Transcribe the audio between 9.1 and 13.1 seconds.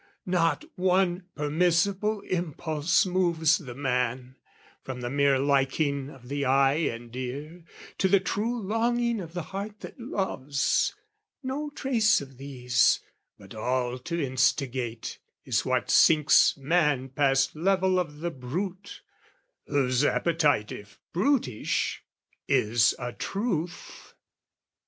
of the heart that loves, No trace of these: